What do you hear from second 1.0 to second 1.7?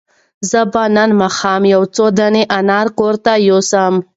ماښام